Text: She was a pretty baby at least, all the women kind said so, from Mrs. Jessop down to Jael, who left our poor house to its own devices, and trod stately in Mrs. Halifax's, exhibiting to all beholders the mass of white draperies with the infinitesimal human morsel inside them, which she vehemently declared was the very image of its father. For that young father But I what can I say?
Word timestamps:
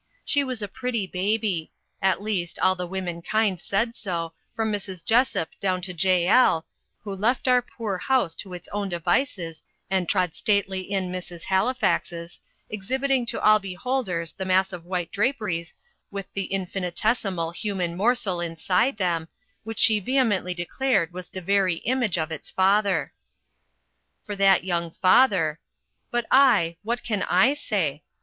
She 0.25 0.43
was 0.43 0.63
a 0.63 0.67
pretty 0.67 1.05
baby 1.05 1.71
at 2.01 2.23
least, 2.23 2.57
all 2.57 2.73
the 2.73 2.87
women 2.87 3.21
kind 3.21 3.59
said 3.59 3.95
so, 3.95 4.33
from 4.55 4.73
Mrs. 4.73 5.05
Jessop 5.05 5.49
down 5.59 5.79
to 5.83 5.93
Jael, 5.93 6.65
who 7.03 7.15
left 7.15 7.47
our 7.47 7.61
poor 7.61 7.99
house 7.99 8.33
to 8.33 8.55
its 8.55 8.67
own 8.69 8.89
devices, 8.89 9.61
and 9.91 10.09
trod 10.09 10.31
stately 10.33 10.89
in 10.91 11.11
Mrs. 11.11 11.43
Halifax's, 11.43 12.39
exhibiting 12.67 13.27
to 13.27 13.39
all 13.43 13.59
beholders 13.59 14.33
the 14.33 14.43
mass 14.43 14.73
of 14.73 14.85
white 14.85 15.11
draperies 15.11 15.75
with 16.09 16.25
the 16.33 16.45
infinitesimal 16.45 17.51
human 17.51 17.95
morsel 17.95 18.41
inside 18.41 18.97
them, 18.97 19.27
which 19.63 19.77
she 19.79 19.99
vehemently 19.99 20.55
declared 20.55 21.13
was 21.13 21.29
the 21.29 21.41
very 21.41 21.75
image 21.75 22.17
of 22.17 22.31
its 22.31 22.49
father. 22.49 23.13
For 24.25 24.35
that 24.35 24.63
young 24.63 24.89
father 24.89 25.59
But 26.09 26.25
I 26.31 26.77
what 26.81 27.03
can 27.03 27.21
I 27.21 27.53
say? 27.53 28.01